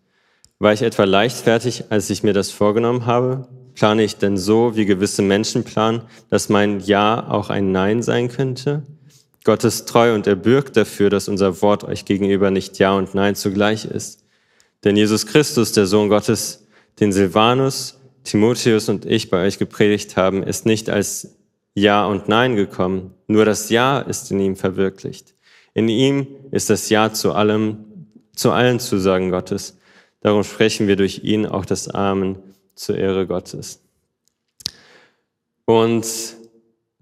[0.58, 3.47] War ich etwa leichtfertig, als ich mir das vorgenommen habe?
[3.75, 6.01] Plane ich denn so, wie gewisse Menschen planen,
[6.32, 8.82] dass mein Ja auch ein Nein sein könnte?
[9.43, 13.15] Gott ist treu und er bürgt dafür, dass unser Wort euch gegenüber nicht Ja und
[13.15, 14.23] Nein zugleich ist.
[14.84, 16.67] Denn Jesus Christus, der Sohn Gottes,
[17.00, 21.38] den Silvanus, Timotheus und ich bei euch gepredigt haben, ist nicht als
[21.73, 25.34] Ja und Nein gekommen, nur das Ja ist in ihm verwirklicht.
[25.73, 29.78] In ihm ist das Ja zu allem, zu allen Zusagen Gottes.
[30.21, 32.38] Darum sprechen wir durch ihn auch das Amen
[32.76, 33.82] zur Ehre Gottes.
[35.65, 36.06] Und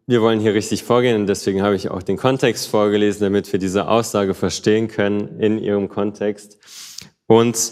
[0.07, 3.59] wir wollen hier richtig vorgehen und deswegen habe ich auch den Kontext vorgelesen, damit wir
[3.59, 6.57] diese Aussage verstehen können in ihrem Kontext.
[7.27, 7.71] Und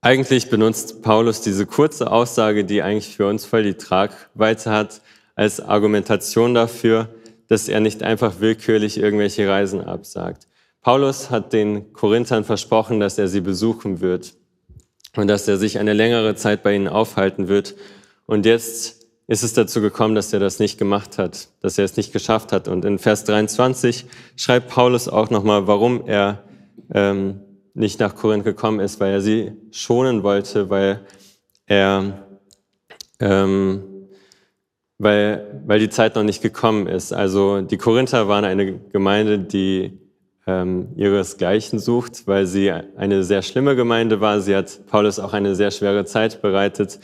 [0.00, 5.00] eigentlich benutzt Paulus diese kurze Aussage, die eigentlich für uns voll die Tragweite hat,
[5.34, 7.08] als Argumentation dafür,
[7.48, 10.46] dass er nicht einfach willkürlich irgendwelche Reisen absagt.
[10.82, 14.34] Paulus hat den Korinthern versprochen, dass er sie besuchen wird.
[15.16, 17.76] und dass er sich eine längere Zeit bei ihnen aufhalten wird.
[18.26, 21.96] Und jetzt ist es dazu gekommen, dass er das nicht gemacht hat, dass er es
[21.96, 22.68] nicht geschafft hat.
[22.68, 24.06] Und in Vers 23
[24.36, 26.44] schreibt Paulus auch nochmal, warum er
[26.92, 27.40] ähm,
[27.72, 31.00] nicht nach Korinth gekommen ist, weil er sie schonen wollte, weil
[31.66, 32.26] er,
[33.18, 33.82] ähm,
[34.98, 37.12] weil, weil die Zeit noch nicht gekommen ist.
[37.12, 39.98] Also die Korinther waren eine Gemeinde, die
[40.46, 44.40] ähm, ihresgleichen sucht, weil sie eine sehr schlimme Gemeinde war.
[44.42, 47.00] Sie hat Paulus auch eine sehr schwere Zeit bereitet.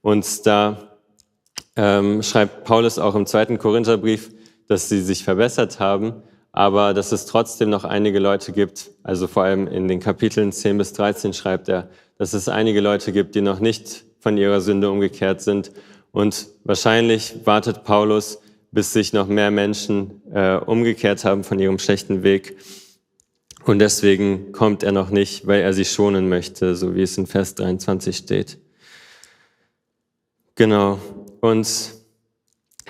[0.00, 0.93] Und da
[1.76, 4.30] ähm, schreibt Paulus auch im zweiten Korintherbrief,
[4.68, 9.44] dass sie sich verbessert haben, aber dass es trotzdem noch einige Leute gibt, also vor
[9.44, 13.40] allem in den Kapiteln 10 bis 13 schreibt er, dass es einige Leute gibt, die
[13.40, 15.72] noch nicht von ihrer Sünde umgekehrt sind.
[16.12, 22.22] Und wahrscheinlich wartet Paulus, bis sich noch mehr Menschen äh, umgekehrt haben von ihrem schlechten
[22.22, 22.56] Weg.
[23.64, 27.26] Und deswegen kommt er noch nicht, weil er sie schonen möchte, so wie es in
[27.26, 28.58] Vers 23 steht.
[30.54, 30.98] Genau.
[31.44, 31.92] Und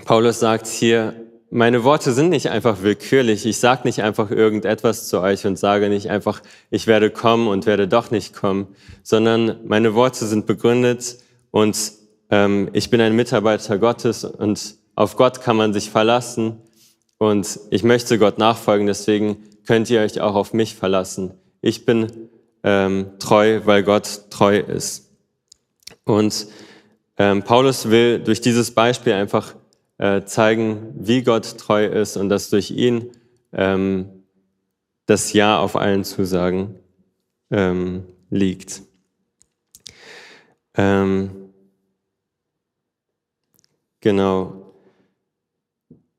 [0.04, 3.46] Paulus sagt hier, meine Worte sind nicht einfach willkürlich.
[3.46, 6.40] Ich sage nicht einfach irgendetwas zu euch und sage nicht einfach,
[6.70, 8.68] ich werde kommen und werde doch nicht kommen,
[9.02, 11.18] sondern meine Worte sind begründet
[11.50, 11.94] und
[12.30, 16.62] ähm, ich bin ein Mitarbeiter Gottes und auf Gott kann man sich verlassen
[17.18, 18.86] und ich möchte Gott nachfolgen.
[18.86, 21.34] Deswegen könnt ihr euch auch auf mich verlassen.
[21.60, 22.28] Ich bin
[22.62, 25.10] ähm, treu, weil Gott treu ist.
[26.04, 26.46] Und
[27.16, 29.54] ähm, Paulus will durch dieses Beispiel einfach
[29.98, 33.12] äh, zeigen, wie Gott treu ist und dass durch ihn
[33.52, 34.24] ähm,
[35.06, 36.78] das Ja auf allen Zusagen
[37.50, 38.82] ähm, liegt.
[40.76, 41.52] Ähm,
[44.00, 44.72] genau.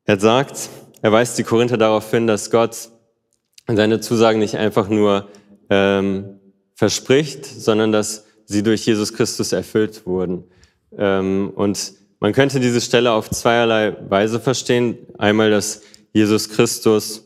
[0.06, 0.70] Er sagt,
[1.02, 2.90] er weist die Korinther darauf hin, dass Gott
[3.68, 5.28] seine Zusagen nicht einfach nur
[5.70, 6.40] ähm,
[6.76, 10.46] verspricht, sondern dass sie durch Jesus Christus erfüllt wurden.
[10.98, 14.98] Ähm, und man könnte diese Stelle auf zweierlei Weise verstehen.
[15.18, 15.82] Einmal, dass
[16.14, 17.26] Jesus Christus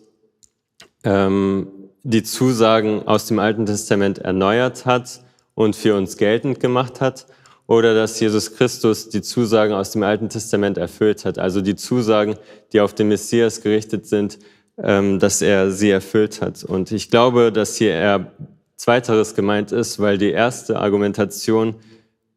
[1.04, 1.68] ähm,
[2.04, 5.22] die Zusagen aus dem Alten Testament erneuert hat
[5.54, 7.28] und für uns geltend gemacht hat,
[7.70, 11.38] oder dass Jesus Christus die Zusagen aus dem Alten Testament erfüllt hat.
[11.38, 12.36] Also die Zusagen,
[12.74, 14.40] die auf den Messias gerichtet sind,
[14.82, 16.64] ähm, dass er sie erfüllt hat.
[16.64, 18.32] Und ich glaube, dass hier eher
[18.76, 21.76] Zweiteres gemeint ist, weil die erste Argumentation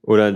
[0.03, 0.33] oder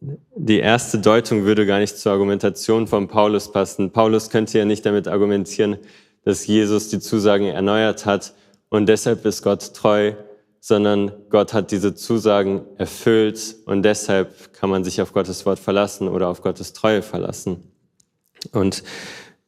[0.00, 3.90] die erste Deutung würde gar nicht zur Argumentation von Paulus passen.
[3.90, 5.76] Paulus könnte ja nicht damit argumentieren,
[6.24, 8.34] dass Jesus die Zusagen erneuert hat
[8.68, 10.12] und deshalb ist Gott treu,
[10.60, 16.08] sondern Gott hat diese Zusagen erfüllt und deshalb kann man sich auf Gottes Wort verlassen
[16.08, 17.72] oder auf Gottes Treue verlassen.
[18.52, 18.84] Und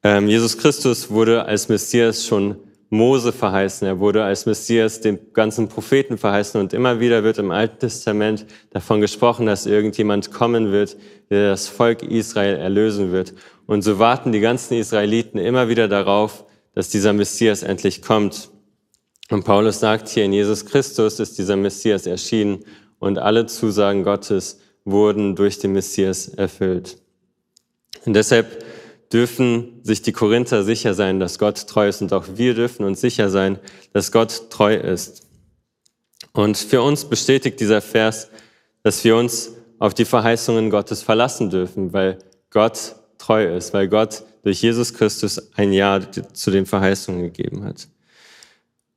[0.03, 2.57] ähm, Jesus Christus wurde als Messias schon
[2.93, 7.53] Mose verheißen, er wurde als Messias den ganzen Propheten verheißen und immer wieder wird im
[7.53, 10.97] Alten Testament davon gesprochen, dass irgendjemand kommen wird,
[11.31, 13.33] der das Volk Israel erlösen wird.
[13.67, 18.51] Und so warten die ganzen Israeliten immer wieder darauf, dass dieser Messias endlich kommt.
[19.31, 22.65] Und Paulus sagt hier, in Jesus Christus ist dieser Messias erschienen
[22.99, 26.99] und alle Zusagen Gottes wurden durch den Messias erfüllt.
[28.05, 28.65] Und deshalb
[29.13, 33.01] dürfen sich die Korinther sicher sein, dass Gott treu ist und auch wir dürfen uns
[33.01, 33.59] sicher sein,
[33.93, 35.27] dass Gott treu ist.
[36.33, 38.31] Und für uns bestätigt dieser Vers,
[38.83, 42.19] dass wir uns auf die Verheißungen Gottes verlassen dürfen, weil
[42.51, 46.01] Gott treu ist, weil Gott durch Jesus Christus ein Ja
[46.33, 47.89] zu den Verheißungen gegeben hat.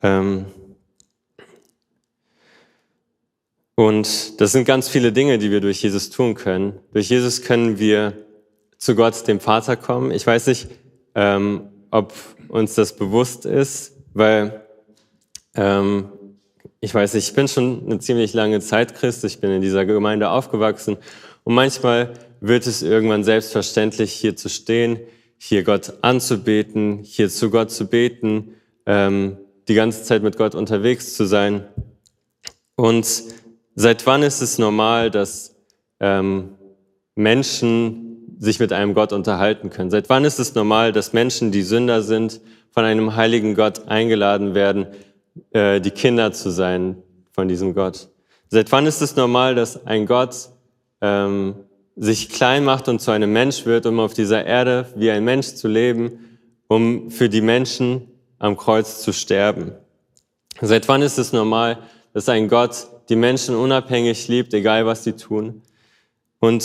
[0.02, 0.46] Ähm
[3.76, 6.80] und das sind ganz viele Dinge, die wir durch Jesus tun können.
[6.92, 8.14] Durch Jesus können wir
[8.84, 10.12] zu Gott, dem Vater, kommen.
[10.12, 10.68] Ich weiß nicht,
[11.16, 12.14] ähm, ob
[12.50, 14.62] uns das bewusst ist, weil
[15.56, 16.10] ähm,
[16.82, 19.86] ich weiß nicht, ich bin schon eine ziemlich lange Zeit Christ, ich bin in dieser
[19.86, 20.98] Gemeinde aufgewachsen
[21.46, 25.00] und manchmal wird es irgendwann selbstverständlich, hier zu stehen,
[25.38, 29.38] hier Gott anzubeten, hier zu Gott zu beten, ähm,
[29.70, 31.66] die ganze Zeit mit Gott unterwegs zu sein.
[32.76, 33.08] Und
[33.76, 35.56] seit wann ist es normal, dass
[36.02, 36.56] ähm,
[37.16, 38.03] Menschen
[38.44, 39.90] sich mit einem Gott unterhalten können.
[39.90, 44.54] Seit wann ist es normal, dass Menschen, die Sünder sind, von einem heiligen Gott eingeladen
[44.54, 44.88] werden,
[45.52, 46.98] äh, die Kinder zu sein
[47.32, 48.10] von diesem Gott?
[48.50, 50.50] Seit wann ist es normal, dass ein Gott
[51.00, 51.56] ähm,
[51.96, 55.54] sich klein macht und zu einem Mensch wird, um auf dieser Erde wie ein Mensch
[55.54, 59.72] zu leben, um für die Menschen am Kreuz zu sterben?
[60.60, 61.78] Seit wann ist es normal,
[62.14, 65.62] dass ein Gott die Menschen unabhängig liebt, egal was sie tun?
[66.40, 66.64] Und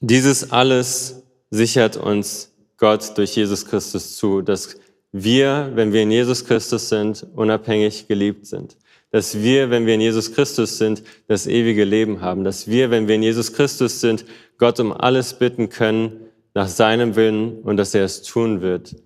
[0.00, 4.76] dieses alles sichert uns Gott durch Jesus Christus zu, dass
[5.12, 8.76] wir, wenn wir in Jesus Christus sind, unabhängig geliebt sind.
[9.10, 13.08] dass wir, wenn wir in Jesus Christus sind, das ewige Leben haben, dass wir, wenn
[13.08, 14.24] wir in Jesus Christus sind,
[14.58, 18.96] Gott um alles bitten können nach seinem Willen und dass er es tun wird.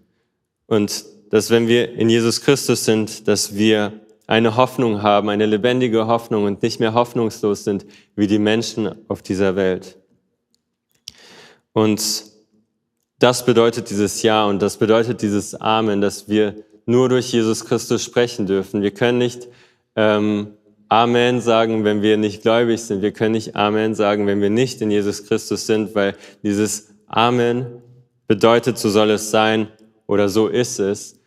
[0.67, 3.93] Und dass wenn wir in Jesus Christus sind, dass wir
[4.27, 9.23] eine Hoffnung haben, eine lebendige Hoffnung und nicht mehr hoffnungslos sind wie die Menschen auf
[9.23, 9.99] dieser Welt.
[11.73, 12.25] Und
[13.19, 16.57] das bedeutet dieses Ja und das bedeutet dieses Amen, dass wir
[16.87, 18.83] nur durch Jesus Christus sprechen dürfen.
[18.83, 19.49] Wir können nicht
[19.95, 20.55] ähm,
[20.89, 23.01] Amen sagen, wenn wir nicht gläubig sind.
[23.01, 27.67] Wir können nicht Amen sagen, wenn wir nicht in Jesus Christus sind, weil dieses Amen
[28.27, 29.69] bedeutet, so soll es sein
[30.07, 31.21] oder so ist es.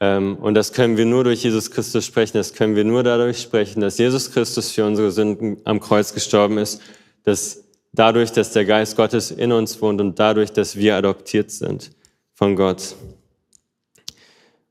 [0.00, 2.36] Ähm, und das können wir nur durch Jesus Christus sprechen.
[2.36, 6.58] Das können wir nur dadurch sprechen, dass Jesus Christus für unsere Sünden am Kreuz gestorben
[6.58, 6.80] ist,
[7.24, 11.90] dass dadurch, dass der Geist Gottes in uns wohnt und dadurch, dass wir adoptiert sind
[12.34, 12.94] von Gott.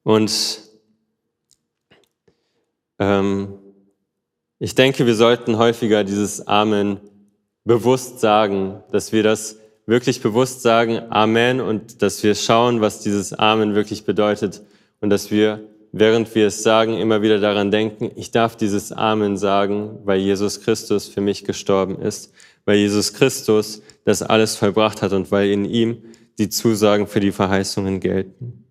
[0.04, 0.62] Und
[3.00, 3.60] ähm,
[4.60, 7.00] ich denke, wir sollten häufiger dieses Amen
[7.66, 13.34] bewusst sagen, dass wir das wirklich bewusst sagen, Amen, und dass wir schauen, was dieses
[13.34, 14.62] Amen wirklich bedeutet
[15.02, 19.38] und dass wir, während wir es sagen, immer wieder daran denken, ich darf dieses Amen
[19.38, 22.34] sagen, weil Jesus Christus für mich gestorben ist,
[22.68, 26.04] weil Jesus Christus das alles vollbracht hat und weil in ihm
[26.38, 28.66] die Zusagen für die Verheißungen gelten.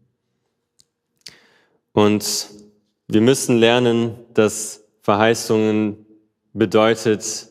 [1.93, 2.49] Und
[3.09, 6.05] wir müssen lernen, dass Verheißungen
[6.53, 7.49] bedeutet,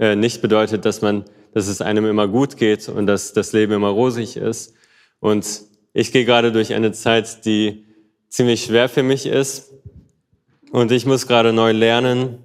[0.00, 3.72] äh, nicht bedeutet, dass man, dass es einem immer gut geht und dass das Leben
[3.72, 4.74] immer rosig ist.
[5.20, 5.46] Und
[5.92, 7.84] ich gehe gerade durch eine Zeit, die
[8.28, 9.72] ziemlich schwer für mich ist.
[10.72, 12.38] Und ich muss gerade neu lernen,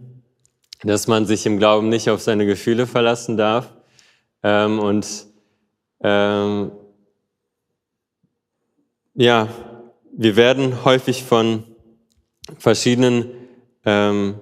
[0.83, 3.73] dass man sich im Glauben nicht auf seine Gefühle verlassen darf.
[4.43, 5.27] Ähm, und
[6.01, 6.71] ähm,
[9.13, 9.47] ja,
[10.11, 11.63] wir werden häufig von
[12.57, 13.29] verschiedenen
[13.85, 14.39] ähm,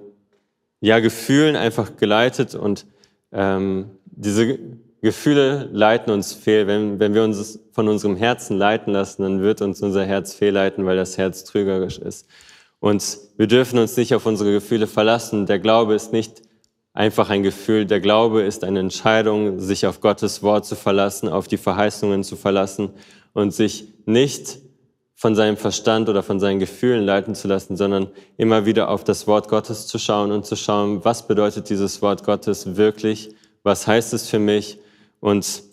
[0.82, 2.86] ja, Gefühlen einfach geleitet und
[3.32, 4.58] ähm, diese
[5.02, 6.68] Gefühle leiten uns fehl.
[6.68, 10.86] Wenn, wenn wir uns von unserem Herzen leiten lassen, dann wird uns unser Herz fehlleiten,
[10.86, 12.28] weil das Herz trügerisch ist.
[12.80, 15.46] Und wir dürfen uns nicht auf unsere Gefühle verlassen.
[15.46, 16.42] Der Glaube ist nicht
[16.94, 17.86] einfach ein Gefühl.
[17.86, 22.36] Der Glaube ist eine Entscheidung, sich auf Gottes Wort zu verlassen, auf die Verheißungen zu
[22.36, 22.92] verlassen
[23.34, 24.60] und sich nicht
[25.16, 29.28] von seinem Verstand oder von seinen Gefühlen leiten zu lassen, sondern immer wieder auf das
[29.28, 33.36] Wort Gottes zu schauen und zu schauen, was bedeutet dieses Wort Gottes wirklich?
[33.64, 34.80] Was heißt es für mich?
[35.20, 35.64] Und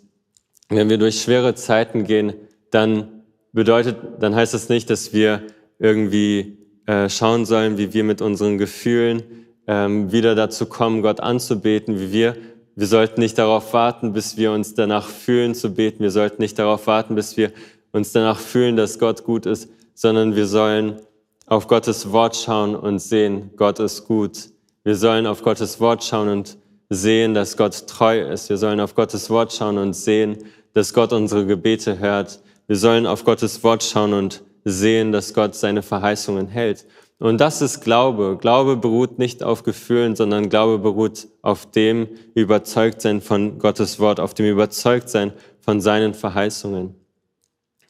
[0.68, 2.34] wenn wir durch schwere Zeiten gehen,
[2.72, 5.42] dann bedeutet, dann heißt das nicht, dass wir
[5.78, 6.55] irgendwie
[6.86, 9.22] äh, schauen sollen, wie wir mit unseren Gefühlen
[9.66, 12.36] ähm, wieder dazu kommen, Gott anzubeten, wie wir.
[12.74, 16.02] Wir sollten nicht darauf warten, bis wir uns danach fühlen zu beten.
[16.02, 17.52] Wir sollten nicht darauf warten, bis wir
[17.92, 21.00] uns danach fühlen, dass Gott gut ist, sondern wir sollen
[21.46, 24.50] auf Gottes Wort schauen und sehen, Gott ist gut.
[24.84, 26.56] Wir sollen auf Gottes Wort schauen und
[26.90, 28.48] sehen, dass Gott treu ist.
[28.48, 30.38] Wir sollen auf Gottes Wort schauen und sehen,
[30.74, 32.40] dass Gott unsere Gebete hört.
[32.66, 36.86] Wir sollen auf Gottes Wort schauen und sehen, dass Gott seine Verheißungen hält.
[37.18, 38.36] Und das ist Glaube.
[38.38, 44.34] Glaube beruht nicht auf Gefühlen, sondern Glaube beruht auf dem Überzeugtsein von Gottes Wort, auf
[44.34, 46.94] dem Überzeugtsein von seinen Verheißungen.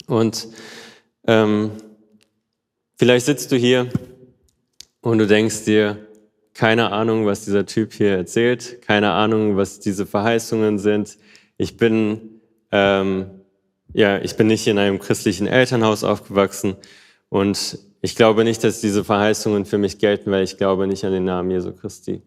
[0.06, 0.48] Und
[1.26, 1.72] ähm,
[2.96, 3.88] vielleicht sitzt du hier
[5.00, 5.96] und du denkst dir,
[6.52, 11.16] keine Ahnung, was dieser Typ hier erzählt, keine Ahnung, was diese Verheißungen sind.
[11.56, 13.30] Ich bin, ähm,
[13.96, 16.76] ja, ich bin nicht in einem christlichen Elternhaus aufgewachsen
[17.30, 21.12] und ich glaube nicht, dass diese Verheißungen für mich gelten, weil ich glaube nicht an
[21.12, 22.20] den Namen Jesu Christi.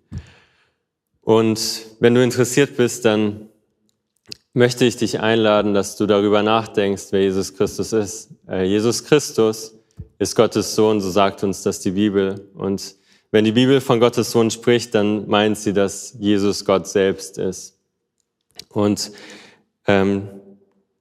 [1.22, 3.50] Und wenn du interessiert bist, dann
[4.52, 8.32] möchte ich dich einladen, dass du darüber nachdenkst, wer Jesus Christus ist.
[8.48, 9.76] Äh, Jesus Christus
[10.18, 12.50] ist Gottes Sohn, so sagt uns das die Bibel.
[12.56, 12.96] Und
[13.30, 17.78] wenn die Bibel von Gottes Sohn spricht, dann meint sie, dass Jesus Gott selbst ist.
[18.70, 19.12] Und
[19.86, 20.30] ähm,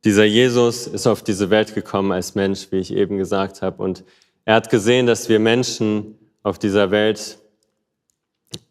[0.04, 3.82] dieser Jesus ist auf diese Welt gekommen als Mensch, wie ich eben gesagt habe.
[3.82, 4.04] Und
[4.44, 7.38] er hat gesehen, dass wir Menschen auf dieser Welt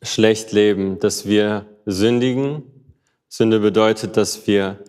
[0.01, 2.63] schlecht leben, dass wir sündigen
[3.29, 4.79] Sünde bedeutet, dass wir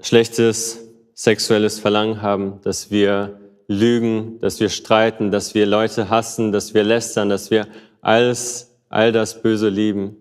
[0.00, 0.80] schlechtes
[1.14, 6.82] sexuelles Verlangen haben, dass wir lügen, dass wir streiten, dass wir Leute hassen, dass wir
[6.82, 7.68] lästern, dass wir
[8.02, 10.16] alles, all das Böse lieben.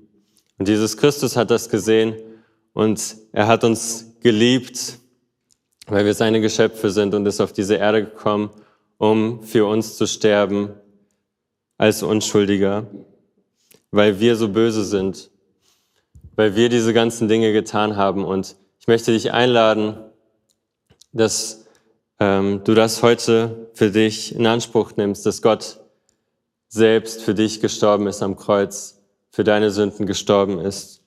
[0.58, 2.16] Und Jesus Christus hat das gesehen
[2.74, 4.98] und er hat uns geliebt,
[5.88, 8.50] weil wir seine Geschöpfe sind und ist auf diese Erde gekommen,
[8.98, 10.70] um für uns zu sterben
[11.78, 12.88] als Unschuldiger,
[13.92, 15.30] weil wir so böse sind
[16.36, 18.26] weil wir diese ganzen Dinge getan haben.
[18.26, 19.98] Und ich möchte dich einladen,
[21.12, 21.66] dass
[22.20, 25.80] ähm, du das heute für dich in Anspruch nimmst, dass Gott
[26.68, 31.03] selbst für dich gestorben ist am Kreuz, für deine Sünden gestorben ist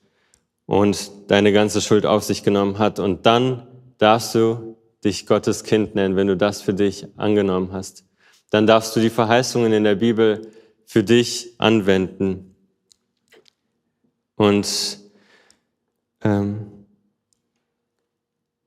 [0.67, 2.99] und deine ganze Schuld auf sich genommen hat.
[2.99, 3.65] Und dann
[3.97, 8.05] darfst du dich Gottes Kind nennen, wenn du das für dich angenommen hast.
[8.51, 10.51] Dann darfst du die Verheißungen in der Bibel
[10.85, 12.55] für dich anwenden.
[14.35, 14.99] Und
[16.21, 16.85] ähm,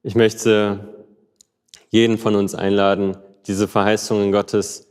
[0.03, 1.07] ich möchte
[1.91, 4.89] jeden von uns einladen, diese Verheißungen Gottes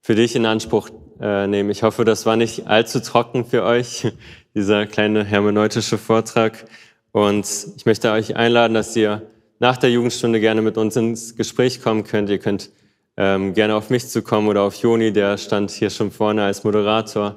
[0.00, 0.90] für dich in Anspruch
[1.20, 1.70] äh, nehmen.
[1.70, 4.12] Ich hoffe, das war nicht allzu trocken für euch,
[4.54, 6.64] dieser kleine hermeneutische Vortrag.
[7.12, 7.46] Und
[7.76, 9.22] ich möchte euch einladen, dass ihr
[9.58, 12.30] nach der Jugendstunde gerne mit uns ins Gespräch kommen könnt.
[12.30, 12.70] Ihr könnt
[13.16, 17.36] ähm, gerne auf mich zukommen oder auf Joni, der stand hier schon vorne als Moderator.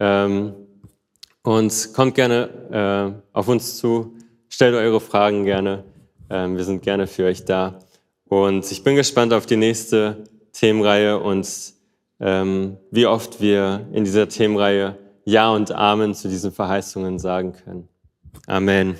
[0.00, 0.54] Ähm,
[1.42, 4.16] und kommt gerne äh, auf uns zu,
[4.48, 5.84] stellt eure Fragen gerne.
[6.30, 7.78] Ähm, wir sind gerne für euch da.
[8.24, 11.46] Und ich bin gespannt auf die nächste Themenreihe und
[12.20, 17.88] ähm, wie oft wir in dieser Themenreihe Ja und Amen zu diesen Verheißungen sagen können.
[18.46, 18.96] Amen.